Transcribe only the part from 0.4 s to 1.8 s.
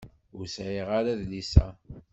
sɛiɣ ara adlis-a.